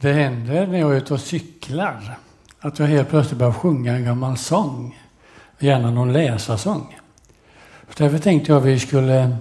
[0.00, 2.18] Det händer när jag är ute och cyklar
[2.60, 4.98] att jag helt plötsligt börjar sjunga en gammal sång.
[5.58, 6.96] Gärna någon läsarsång.
[7.96, 9.36] Därför tänkte jag att vi skulle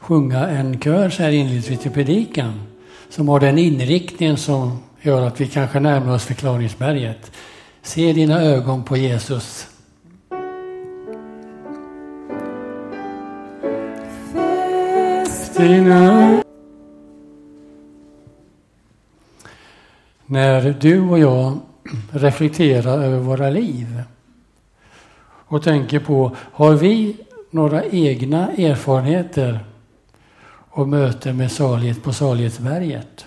[0.00, 2.62] sjunga en kör så här inledningsvis till predikan
[3.08, 7.32] som har den inriktningen som gör att vi kanske närmar oss förklaringsberget.
[7.82, 9.66] Se dina ögon på Jesus.
[15.56, 16.43] Dina
[20.26, 21.60] När du och jag
[22.10, 24.02] reflekterar över våra liv
[25.46, 27.16] och tänker på, har vi
[27.50, 29.64] några egna erfarenheter
[30.70, 33.26] och möten med salighet på salighetsberget?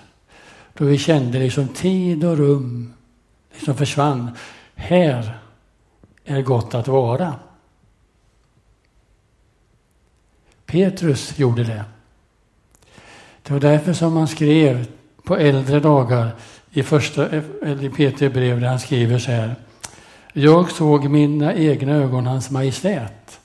[0.73, 2.93] Då vi kände liksom tid och rum
[3.53, 4.31] liksom försvann.
[4.75, 5.39] Här
[6.25, 7.35] är gott att vara.
[10.65, 11.83] Petrus gjorde det.
[13.43, 14.87] Det var därför som han skrev
[15.23, 16.35] på äldre dagar
[16.77, 19.55] i första eller Peter brev där han skriver så här.
[20.33, 23.39] Jag såg mina egna ögon hans majestät.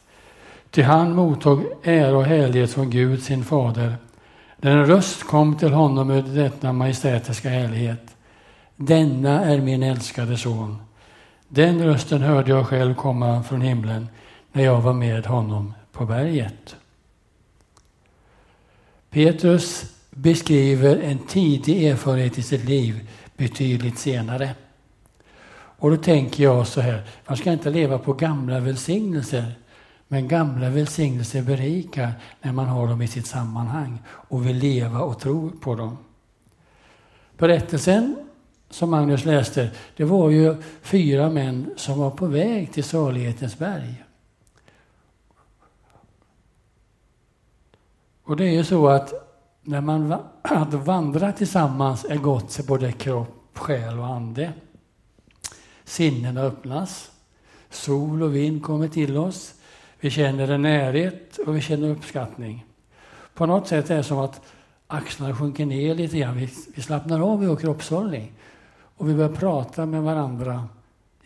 [0.70, 3.96] Till han mottog ära och härlighet från Gud sin fader.
[4.56, 8.16] När en röst kom till honom ur denna majestätiska härlighet.
[8.76, 10.76] Denna är min älskade son.
[11.48, 14.08] Den rösten hörde jag själv komma från himlen
[14.52, 16.76] när jag var med honom på berget.
[19.10, 24.54] Petrus beskriver en tidig erfarenhet i sitt liv betydligt senare.
[25.82, 29.52] Och då tänker jag så här, man ska inte leva på gamla välsignelser.
[30.08, 35.20] Men gamla välsignelser berikar när man har dem i sitt sammanhang och vill leva och
[35.20, 35.98] tro på dem.
[37.38, 38.16] Berättelsen
[38.70, 44.04] som Magnus läste, det var ju fyra män som var på väg till salighetens berg.
[48.24, 49.31] Och det är ju så att
[49.62, 54.52] när man att vandra tillsammans är gott för både kropp, själ och ande.
[55.84, 57.10] Sinnena öppnas.
[57.70, 59.54] Sol och vind kommer till oss.
[60.00, 62.66] Vi känner en närhet och vi känner uppskattning.
[63.34, 64.40] På något sätt är det som att
[64.86, 66.36] axlarna sjunker ner lite grann.
[66.36, 68.32] Vi, vi slappnar av i vår kroppshållning.
[68.96, 70.68] Och vi börjar prata med varandra.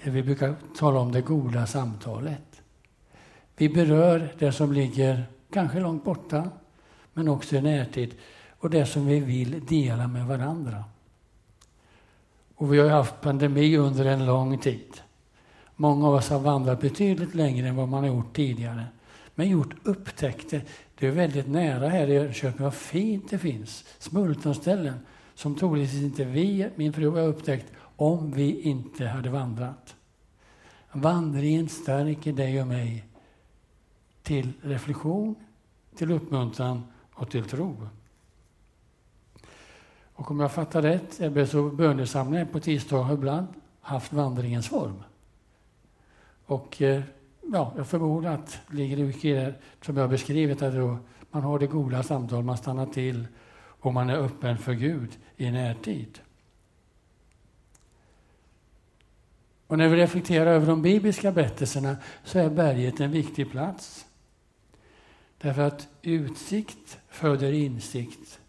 [0.02, 2.62] Vi brukar tala om det goda samtalet.
[3.56, 6.50] Vi berör det som ligger kanske långt borta,
[7.16, 8.14] men också i närtid
[8.58, 10.84] och det som vi vill dela med varandra.
[12.54, 15.00] Och vi har haft pandemi under en lång tid.
[15.76, 18.84] Många av oss har vandrat betydligt längre än vad man har gjort tidigare.
[19.34, 20.62] Men gjort upptäckter.
[20.98, 23.84] Det är väldigt nära här i Jönköping vad fint det finns.
[23.98, 24.98] Smultronställen
[25.34, 29.94] som troligtvis inte vi, min fru har upptäckt om vi inte hade vandrat.
[30.92, 33.04] Vandringen stärker dig och mig
[34.22, 35.34] till reflektion,
[35.96, 36.82] till uppmuntran
[37.16, 37.88] och till tro.
[40.14, 43.46] Och om jag fattar rätt Ebbe, så bönesamlingen på tisdagar ibland
[43.80, 45.02] haft vandringens form.
[46.46, 47.02] Och eh,
[47.52, 50.98] ja, jag förmodar att det ligger mycket i det som jag beskrivit, att då
[51.30, 53.26] man har det goda samtal, man stannar till
[53.58, 56.20] och man är öppen för Gud i närtid.
[59.66, 64.05] Och när vi reflekterar över de bibliska berättelserna så är berget en viktig plats.
[65.46, 68.40] Därför att utsikt föder insikt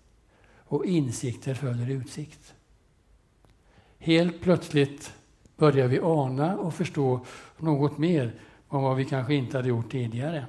[0.57, 2.53] och insikter föder utsikt.
[3.99, 5.13] Helt plötsligt
[5.57, 7.25] börjar vi ana och förstå
[7.57, 8.33] något mer
[8.67, 10.45] om vad vi kanske inte hade gjort tidigare.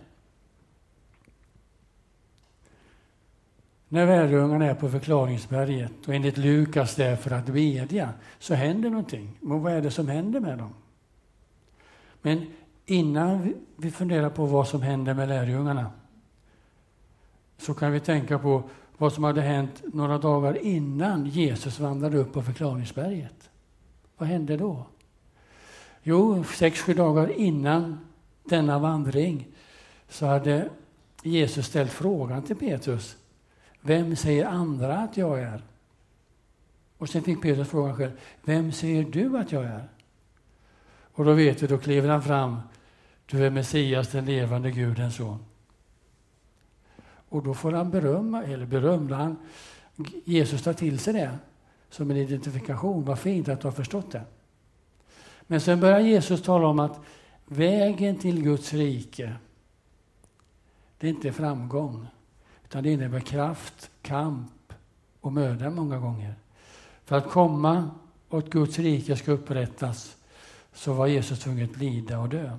[3.88, 9.38] När lärjungarna är på förklaringsberget och enligt Lukas där för att bedja så händer någonting.
[9.40, 10.74] Men vad är det som händer med dem?
[12.22, 12.46] Men
[12.86, 15.90] innan vi funderar på vad som händer med lärjungarna
[17.58, 18.62] så kan vi tänka på
[18.96, 23.50] vad som hade hänt några dagar innan Jesus vandrade upp på förklaringsberget.
[24.16, 24.86] Vad hände då?
[26.02, 27.98] Jo, sex, sju dagar innan
[28.44, 29.48] denna vandring
[30.08, 30.68] så hade
[31.22, 33.16] Jesus ställt frågan till Petrus.
[33.80, 35.62] Vem säger andra att jag är?
[36.98, 38.12] Och sen fick Petrus frågan själv.
[38.44, 39.88] Vem säger du att jag är?
[41.12, 42.60] Och då vet vi, då kliver han fram.
[43.26, 45.44] Du är Messias, den levande Gudens son.
[47.28, 49.36] Och då får han berömma, eller berömma, han,
[50.24, 51.38] Jesus tar till sig det
[51.90, 53.04] som en identifikation.
[53.04, 54.22] Vad fint att du har förstått det.
[55.42, 57.00] Men sen börjar Jesus tala om att
[57.46, 59.34] vägen till Guds rike,
[60.98, 62.06] det är inte framgång.
[62.64, 64.72] Utan det innebär kraft, kamp
[65.20, 66.34] och möda många gånger.
[67.04, 67.90] För att komma
[68.28, 70.16] och att Guds rike ska upprättas
[70.72, 72.56] så var Jesus tvungen att lida och dö.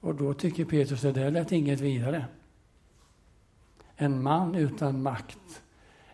[0.00, 2.24] Och då tycker Petrus att det lät inget vidare.
[4.02, 5.62] En man utan makt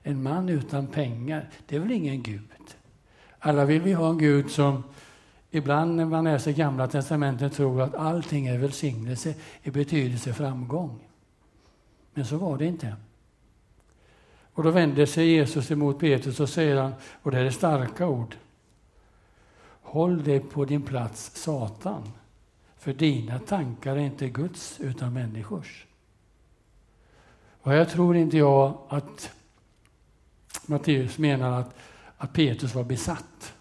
[0.02, 2.76] En man utan pengar, det är väl ingen Gud?
[3.38, 4.82] Alla vill vi ha en Gud som
[5.50, 11.00] ibland när man läser Gamla testamentet tror att allting är välsignelse i betydelse framgång.
[12.14, 12.96] Men så var det inte.
[14.52, 16.92] Och då vänder sig Jesus emot Petrus och säger han,
[17.22, 18.36] och det är starka ord.
[19.82, 22.10] Håll dig på din plats, Satan,
[22.78, 25.87] för dina tankar är inte Guds utan människors.
[27.68, 29.30] Och här tror inte jag att
[30.66, 31.74] Matteus menar att,
[32.16, 33.54] att Petrus var besatt.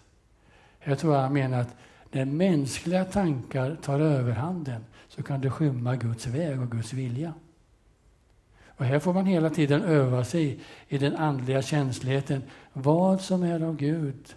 [0.84, 1.74] Jag tror han menar att
[2.10, 7.32] när mänskliga tankar tar överhanden så kan det skymma Guds väg och Guds vilja.
[8.66, 13.60] Och här får man hela tiden öva sig i den andliga känsligheten, vad som är
[13.62, 14.34] av Gud,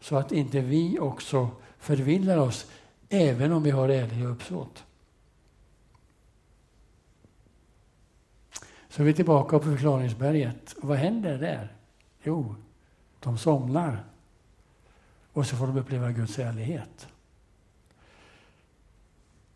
[0.00, 1.48] så att inte vi också
[1.78, 2.70] förvillar oss,
[3.08, 4.84] även om vi har ärliga uppsåt.
[8.88, 10.72] Så är vi tillbaka på förklaringsberget.
[10.72, 11.72] Och vad händer där?
[12.22, 12.54] Jo,
[13.20, 14.04] de somnar.
[15.32, 17.08] Och så får de uppleva Guds ärlighet.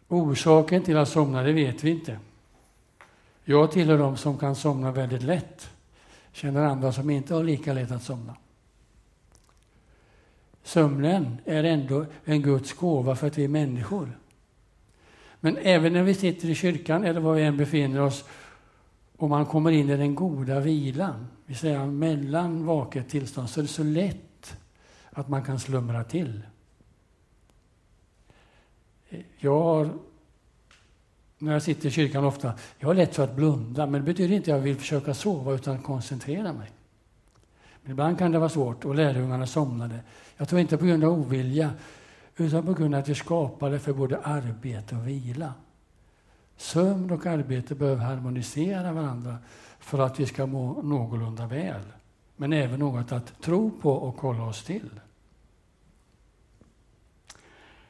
[0.08, 2.18] Orsaken till att somna, det vet vi inte.
[3.44, 5.70] Jag tillhör de som kan somna väldigt lätt.
[6.32, 8.36] Känner andra som inte har lika lätt att somna.
[10.62, 14.18] Sömnen är ändå en Guds gåva för att vi är människor.
[15.40, 18.24] Men även när vi sitter i kyrkan eller var vi än befinner oss
[19.22, 23.62] och man kommer in i den goda vilan, vi säger mellan vaket tillstånd, så är
[23.62, 24.56] det så lätt
[25.10, 26.42] att man kan slumra till.
[29.38, 29.90] Jag har,
[31.38, 34.34] när jag sitter i kyrkan ofta, jag har lätt för att blunda, men det betyder
[34.34, 36.70] inte att jag vill försöka sova utan koncentrera mig.
[37.82, 40.00] Men ibland kan det vara svårt och lärjungarna somnade.
[40.36, 41.70] Jag tror inte på grund av ovilja,
[42.36, 45.54] utan på grund av att vi skapade för både arbete och vila.
[46.62, 49.38] Sömn och arbete behöver harmonisera varandra
[49.78, 51.82] för att vi ska må någorlunda väl.
[52.36, 55.00] Men även något att tro på och hålla oss till.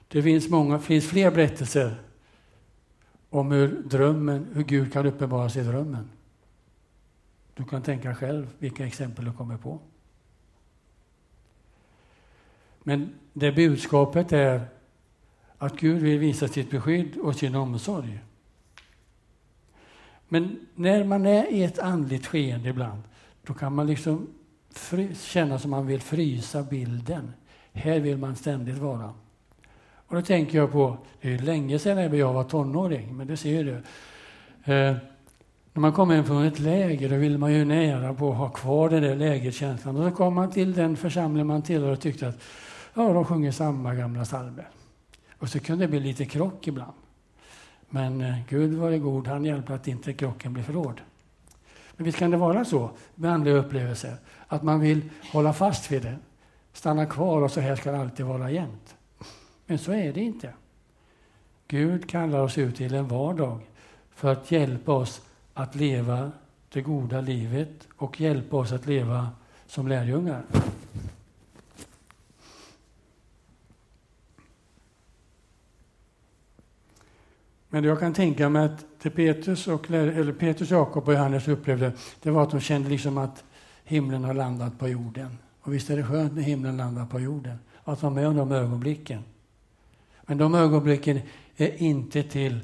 [0.09, 2.03] Det finns, många, finns fler berättelser
[3.31, 6.11] om hur drömmen, hur Gud kan uppenbara sig i drömmen.
[7.55, 9.79] Du kan tänka själv vilka exempel du kommer på.
[12.83, 14.65] Men det budskapet är
[15.59, 18.21] att Gud vill visa sitt beskydd och sin omsorg.
[20.33, 23.03] Men när man är i ett andligt skeende ibland,
[23.47, 24.27] då kan man liksom
[25.15, 27.33] känna som man vill frysa bilden.
[27.73, 29.15] Här vill man ständigt vara.
[30.07, 33.65] Och då tänker jag på, det är länge sedan jag var tonåring, men det ser
[33.65, 33.75] du.
[34.73, 34.97] Eh,
[35.73, 38.49] när man kommer hem från ett läger då vill man ju nära på att ha
[38.49, 39.97] kvar den där lägerkänslan.
[39.97, 42.41] Och så kom man till den församling man tillhör och tyckte att
[42.95, 44.69] ja, de sjunger samma gamla psalmer.
[45.39, 46.93] Och så kunde det bli lite krock ibland.
[47.95, 51.03] Men eh, Gud var god, han hjälpte att inte krocken blev för hård.
[51.97, 54.17] Men visst kan det vara så med andliga upplevelser,
[54.47, 56.17] att man vill hålla fast vid det,
[56.73, 58.97] stanna kvar och så här ska det alltid vara jämt.
[59.67, 60.55] Men så är det inte.
[61.69, 63.61] Gud kallar oss ut till en vardag
[64.11, 65.23] för att hjälpa oss
[65.55, 66.33] att leva
[66.73, 69.31] det goda livet och hjälpa oss att leva
[69.67, 70.43] som lärjungar.
[77.75, 81.93] Men jag kan tänka mig att det Petrus, och, eller Petrus, Jakob och Johannes upplevde,
[82.23, 83.45] det var att de kände liksom att
[83.85, 85.39] himlen har landat på jorden.
[85.61, 88.53] Och visst är det skönt när himlen landar på jorden, att vara med om de
[88.53, 89.25] ögonblicken.
[90.23, 91.21] Men de ögonblicken
[91.57, 92.61] är inte till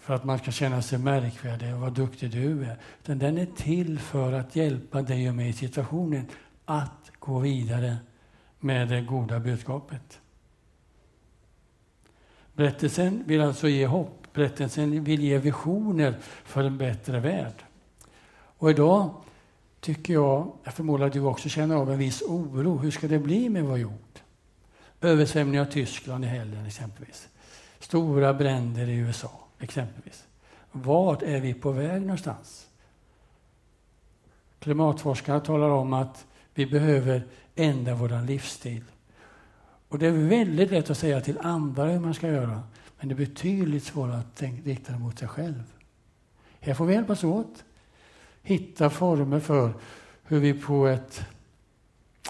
[0.00, 2.76] för att man ska känna sig märkvärdig och vad duktig du är.
[3.02, 6.26] Utan den är till för att hjälpa dig och mig i situationen
[6.64, 7.96] att gå vidare
[8.60, 10.20] med det goda budskapet.
[12.52, 14.23] Berättelsen vill alltså ge hopp.
[14.34, 16.14] Berättelsen vill ge visioner
[16.44, 17.64] för en bättre värld.
[18.58, 19.10] Och idag
[19.80, 22.78] tycker jag, jag förmodar att du också känner av en viss oro.
[22.78, 24.20] Hur ska det bli med vår jord?
[25.00, 27.28] Översvämning av Tyskland i helgen exempelvis.
[27.78, 30.24] Stora bränder i USA exempelvis.
[30.72, 32.66] Vart är vi på väg någonstans?
[34.58, 38.84] Klimatforskare talar om att vi behöver ändra vår livsstil.
[39.88, 42.62] Och det är väldigt lätt att säga till andra hur man ska göra.
[42.98, 45.62] Men det är betydligt svårare att rikta det mot sig själv.
[46.60, 47.64] Här får vi hjälpas åt.
[48.42, 49.74] Hitta former för
[50.24, 51.26] hur vi på ett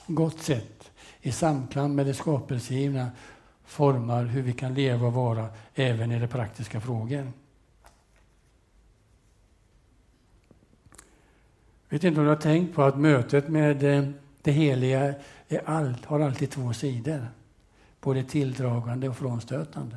[0.07, 0.91] gott sätt
[1.21, 3.11] i samklang med det skapelsegivna
[3.65, 7.33] formar hur vi kan leva och vara även i de praktiska frågor.
[11.89, 14.09] Jag vet inte om du har tänkt på att mötet med eh,
[14.43, 15.15] det heliga
[15.49, 17.29] är allt, har alltid två sidor.
[18.01, 19.97] Både tilldragande och frånstötande.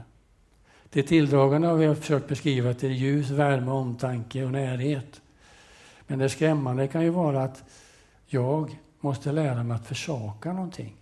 [0.97, 5.21] Det tilldragande har vi försökt beskriva till ljus, värme, omtanke och närhet.
[6.07, 7.63] Men det skrämmande kan ju vara att
[8.25, 10.95] Jag måste lära mig att försaka någonting.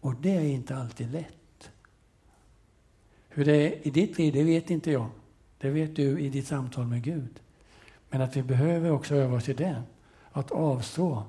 [0.00, 1.70] Och det är inte alltid lätt.
[3.28, 5.08] Hur det är i ditt liv, det vet inte jag.
[5.58, 7.40] Det vet du i ditt samtal med Gud.
[8.10, 9.82] Men att vi behöver också öva oss i det.
[10.32, 11.22] Att avstå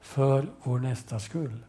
[0.00, 1.64] för vår nästa skull.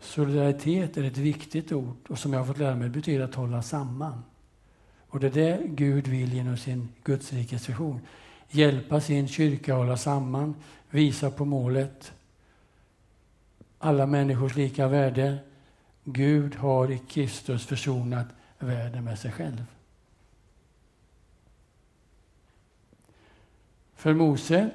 [0.00, 3.62] Solidaritet är ett viktigt ord och som jag har fått lära mig betyder att hålla
[3.62, 4.22] samman.
[5.08, 8.00] Och det är det Gud vill genom sin Gudsrikes vision.
[8.48, 10.54] Hjälpa sin kyrka att hålla samman,
[10.90, 12.12] visa på målet.
[13.78, 15.38] Alla människors lika värde.
[16.04, 18.26] Gud har i Kristus försonat
[18.58, 19.64] världen med sig själv.
[23.94, 24.70] För Mose,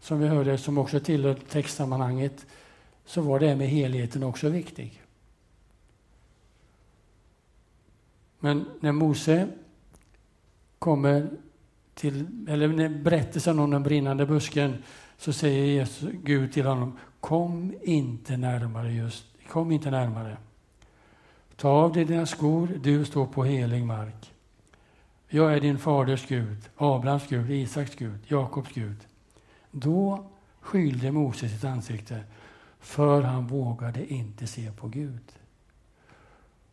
[0.00, 2.46] som vi hörde, som också tillhör textsammanhanget,
[3.04, 5.02] så var det med helheten också viktig.
[8.38, 9.48] Men när Mose
[10.78, 11.30] kommer
[11.94, 14.82] till, eller när berättelsen om den brinnande busken,
[15.18, 20.36] så säger Jesus, Gud till honom, kom inte närmare just, kom inte närmare.
[21.56, 24.32] Ta av dig dina skor, du står på helig mark.
[25.28, 28.96] Jag är din faders Gud, Abrahams Gud, Isaks Gud, Jakobs Gud.
[29.70, 30.26] Då
[30.60, 32.20] skylde Mose sitt ansikte,
[32.84, 35.32] för han vågade inte se på Gud.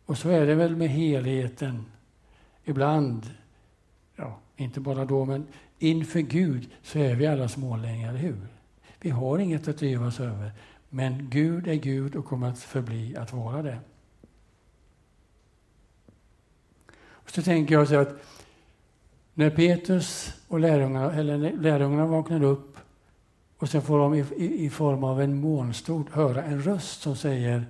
[0.06, 1.86] Och så är det väl med helheten.
[2.64, 3.30] Ibland,
[4.16, 5.48] ja, inte bara då, men
[5.80, 8.48] inför Gud så är vi alla smålänningar, eller hur?
[9.00, 10.52] Vi har inget att yvas över.
[10.90, 13.80] Men Gud är Gud och kommer att förbli att vara det.
[16.94, 18.14] Och så tänker jag så att
[19.34, 22.78] när Petrus och lärjungarna, eller lärjungarna vaknar upp
[23.62, 27.16] och sen får de i, i, i form av en molnstod höra en röst som
[27.16, 27.66] säger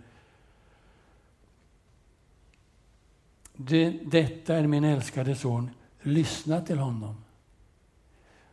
[3.54, 5.70] det, Detta är min älskade son,
[6.02, 7.16] lyssna till honom.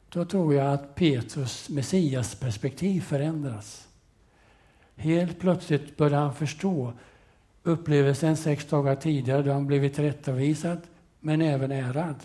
[0.08, 3.88] Då tror jag att Petrus Messias-perspektiv förändras.
[4.96, 6.92] Helt plötsligt börjar han förstå
[7.62, 10.80] upplevelsen sex dagar tidigare då han blivit tillrättavisad,
[11.20, 12.16] men även ärad.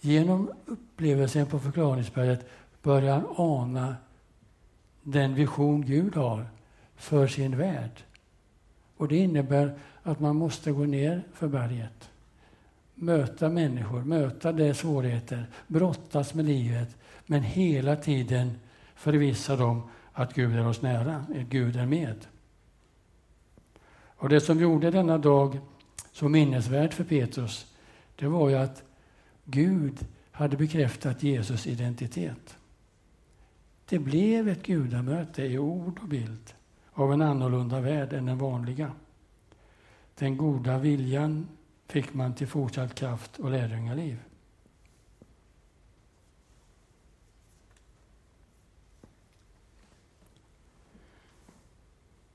[0.00, 2.46] Genom upplevelsen på förklaringsberget
[2.86, 3.96] börjar ana
[5.02, 6.46] den vision Gud har
[6.96, 8.02] för sin värld.
[8.96, 12.10] Och det innebär att man måste gå ner för berget.
[12.94, 18.58] Möta människor, möta deras svårigheter, brottas med livet, men hela tiden
[18.94, 22.26] förvissa dem att Gud är oss nära, att Gud är med.
[24.16, 25.60] Och det som gjorde denna dag
[26.12, 27.66] så minnesvärd för Petrus,
[28.16, 28.82] det var ju att
[29.44, 32.56] Gud hade bekräftat Jesus identitet.
[33.88, 36.54] Det blev ett gudamöte i ord och bild
[36.92, 38.92] av en annorlunda värld än den vanliga.
[40.14, 41.48] Den goda viljan
[41.86, 44.18] fick man till fortsatt kraft och lärjungaliv.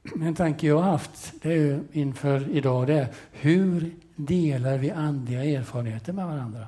[0.04, 5.44] En tanke jag har haft det är inför idag det är hur delar vi andliga
[5.44, 6.68] erfarenheter med varandra?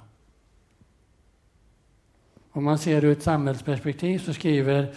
[2.55, 4.95] Om man ser det ur ett samhällsperspektiv så skriver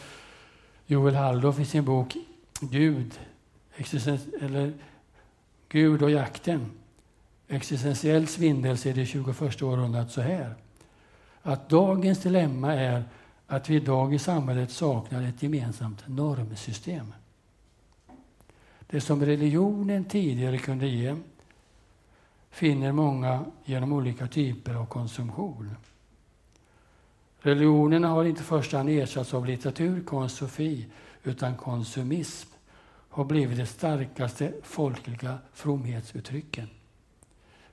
[0.86, 2.16] Joel Halldorf i sin bok
[2.60, 3.20] Gud,
[4.40, 4.72] eller
[5.68, 6.70] Gud och jakten.
[7.48, 10.54] Existentiell svindelse i det 21 århundradet så här.
[11.42, 13.04] Att dagens dilemma är
[13.46, 17.14] att vi idag i samhället saknar ett gemensamt normsystem.
[18.86, 21.16] Det som religionen tidigare kunde ge
[22.50, 25.76] finner många genom olika typer av konsumtion.
[27.47, 30.87] Religionerna har inte i första hand ersatts av litteratur, konst och fi,
[31.25, 32.49] utan konsumism
[33.11, 36.69] har blivit de starkaste folkliga fromhetsuttrycken.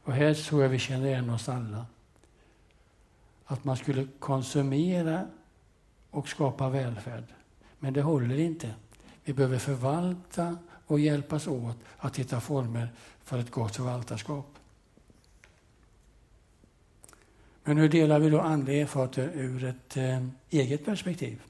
[0.04, 1.86] Och här tror jag vi känner igen oss alla.
[3.46, 5.28] Att man skulle konsumera
[6.10, 7.26] och skapa välfärd.
[7.80, 8.74] Men det håller inte.
[9.24, 12.90] Vi behöver förvalta och hjälpas åt att hitta former
[13.24, 14.60] för ett gott förvaltarskap.
[17.64, 21.42] Men hur delar vi då andliga erfarenheter ur ett eh, eget perspektiv?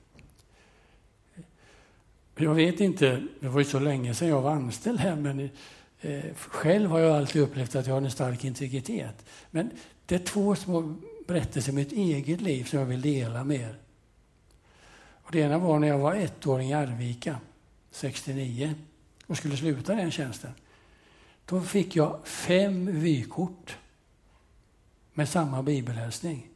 [2.36, 5.50] Jag vet inte, det var ju så länge sedan jag var anställd här, men
[6.02, 9.26] eh, själv har jag alltid upplevt att jag har en stark integritet.
[9.52, 9.70] Men
[10.06, 10.96] det är två små
[11.28, 13.76] berättelser i mitt eget liv som jag vill dela med er.
[15.24, 17.38] Och det ena var när jag var ettåring i Arvika,
[17.92, 18.74] 69,
[19.28, 20.52] och skulle sluta den tjänsten.
[21.46, 23.78] Då fick jag fem vykort
[25.14, 26.50] med samma bibelhälsning.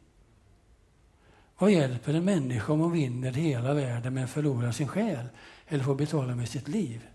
[1.57, 5.25] Vad hjälper en människa om hon vinner hela världen men förlorar sin själ
[5.67, 7.07] eller får betala med sitt liv?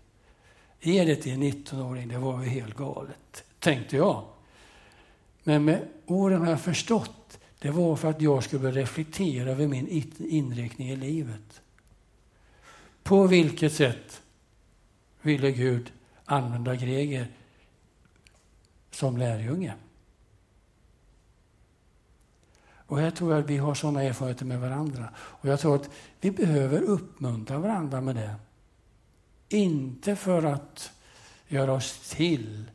[0.81, 4.25] Ge det till en 19-åring, det var ju helt galet, tänkte jag.
[5.43, 10.03] Men med åren har jag förstått, det var för att jag skulle reflektera över min
[10.17, 11.61] inriktning i livet.
[13.03, 14.21] På vilket sätt
[15.21, 15.91] ville Gud
[16.25, 17.27] använda Greger
[18.91, 19.73] som lärjunge?
[22.87, 25.09] Och här tror jag att vi har sådana erfarenheter med varandra.
[25.15, 25.89] Och jag tror att
[26.21, 28.35] vi behöver uppmuntra varandra med det.
[29.49, 30.91] Inte för att
[31.47, 32.71] göra oss till,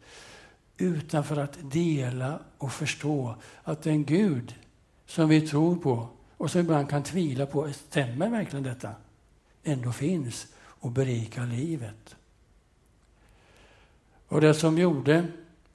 [0.76, 4.54] utan för att dela och förstå att den Gud
[5.06, 8.90] som vi tror på och som ibland kan tvivla på, stämmer verkligen detta?
[9.64, 12.16] Ändå finns och berikar livet.
[14.28, 15.26] Och det som gjorde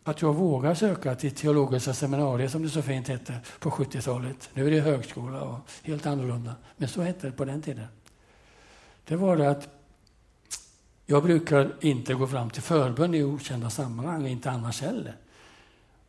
[0.03, 4.49] att jag vågar söka till teologiska seminarier, som det så fint hette på 70-talet.
[4.53, 7.87] Nu är det högskola och helt annorlunda, men så hette det på den tiden.
[9.05, 9.69] Det var det att
[11.05, 15.15] jag brukar inte gå fram till förbön i okända sammanhang, inte annars heller.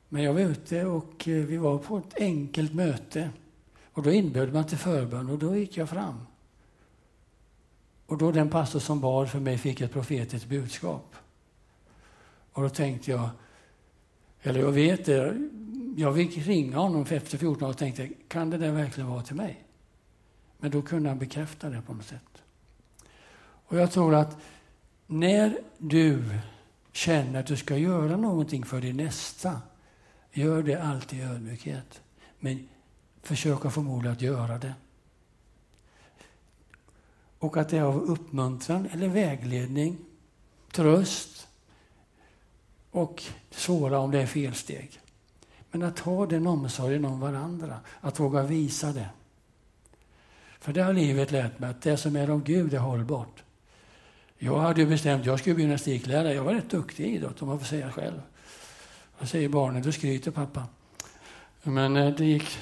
[0.09, 3.31] Men jag var ute och eh, vi var på ett enkelt möte.
[3.93, 6.27] Och då inbjöd man till förbön och då gick jag fram.
[8.07, 11.15] Och då den pastor som bad för mig fick ett profetiskt budskap.
[12.53, 13.29] Och då tänkte jag,
[14.47, 15.49] eller jag vet det,
[15.97, 19.37] jag fick ringa honom efter 14 år och tänkte, kan det där verkligen vara till
[19.37, 19.65] mig?
[20.59, 22.43] Men då kunde han bekräfta det på något sätt.
[23.67, 24.37] Och jag tror att
[25.07, 26.25] när du
[26.93, 29.61] känner att du ska göra någonting för din nästa,
[30.33, 32.03] gör det alltid i ödmjukhet.
[32.41, 32.69] Men
[33.23, 34.75] försök att få att göra det.
[37.39, 39.99] Och att det är av uppmuntran eller vägledning,
[40.73, 41.49] tröst
[42.95, 45.01] och svåra om det är felsteg.
[45.71, 49.09] Men att ha den omsorgen om varandra, att våga visa det.
[50.61, 53.43] För det har livet lärt mig, att det som är av Gud är hållbart.
[54.39, 56.35] Jag hade bestämt jag skulle bli gymnastiklärare.
[56.35, 58.23] Jag var rätt duktig i idrott, om man får säga själv.
[59.19, 59.83] Vad säger barnen?
[59.83, 60.67] Du skryter pappa.
[61.63, 62.59] Men eh, det gick.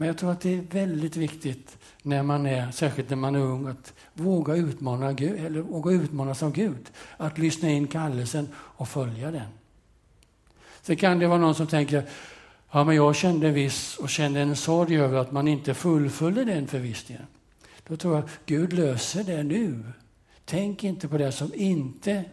[0.00, 3.40] Men jag tror att det är väldigt viktigt, när man är, särskilt när man är
[3.40, 6.90] ung, att våga utmana Gud, eller våga utmanas av Gud.
[7.16, 9.48] Att lyssna in kallelsen och följa den.
[10.82, 12.08] Sen kan det vara någon som tänker,
[12.70, 16.44] ja men jag kände en viss och kände en sorg över att man inte fullföljde
[16.44, 17.26] den förvissningen.
[17.86, 19.84] Då tror jag Gud löser det nu.
[20.44, 22.24] Tänk inte på det som inte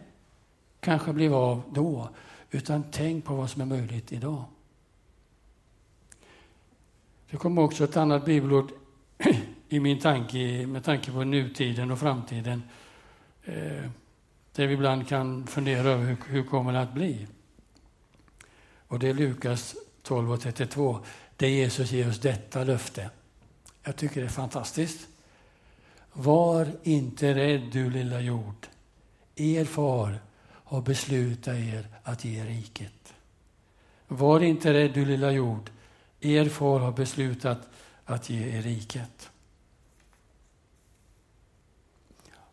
[0.80, 2.08] kanske blev av då,
[2.50, 4.44] utan tänk på vad som är möjligt idag.
[7.30, 8.70] Det kommer också ett annat bibelord
[9.68, 12.62] i min tanke med tanke på nutiden och framtiden.
[13.44, 13.90] Eh,
[14.52, 17.26] där vi ibland kan fundera över hur, hur kommer det att bli.
[18.88, 20.98] Och det är Lukas 12 och 32
[21.36, 23.10] där Jesus ger oss detta löfte.
[23.82, 25.08] Jag tycker det är fantastiskt.
[26.12, 28.66] Var inte rädd, du lilla jord.
[29.34, 33.14] Er far har beslutat er att ge riket.
[34.08, 35.70] Var inte rädd, du lilla jord.
[36.26, 37.68] Er far har beslutat
[38.04, 39.30] att ge er riket.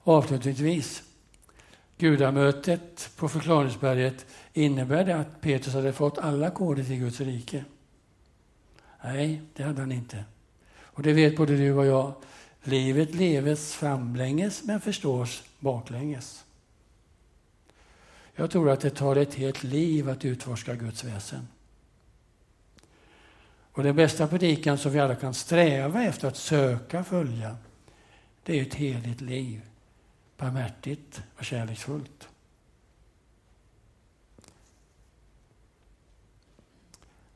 [0.03, 1.03] Avslutningsvis,
[1.97, 7.65] gudamötet på förklaringsberget, innebär det att Petrus hade fått alla koder till Guds rike?
[9.03, 10.25] Nej, det hade han inte.
[10.81, 12.13] Och det vet både du och jag.
[12.63, 16.43] Livet leves framlänges men förstås baklänges.
[18.35, 21.47] Jag tror att det tar ett helt liv att utforska Guds väsen.
[23.73, 27.57] Och den bästa predikan som vi alla kan sträva efter att söka följa,
[28.43, 29.61] det är ett heligt liv.
[30.37, 32.29] Barmhärtigt och kärleksfullt.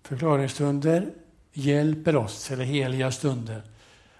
[0.02, 1.13] Förklaringsstunder
[1.54, 3.62] hjälper oss, eller heliga stunder,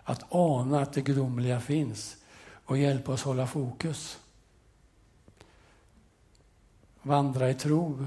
[0.04, 2.18] att ana att det gudomliga finns
[2.66, 4.20] och hjälpa oss hålla fokus.
[7.02, 8.06] Vandra i tro,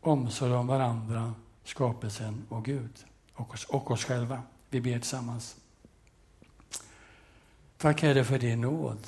[0.00, 4.42] omsorg om varandra, skapelsen och Gud och oss, och oss själva.
[4.70, 5.56] Vi ber tillsammans.
[7.76, 9.06] Tack Herre för din nåd.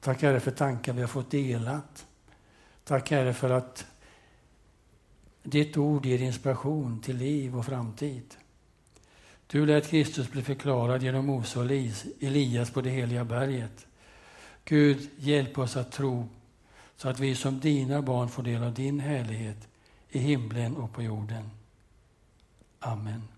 [0.00, 2.06] Tack Herre för tankar vi har fått delat.
[2.84, 3.86] Tack Herre för att
[5.42, 8.34] ditt ord ger inspiration till liv och framtid.
[9.46, 11.64] Du lät Kristus bli förklarad genom Mose och
[12.20, 13.86] Elias på det heliga berget.
[14.64, 16.28] Gud, hjälp oss att tro
[16.96, 19.68] så att vi som dina barn får del av din härlighet
[20.08, 21.50] i himlen och på jorden.
[22.84, 23.33] Amen.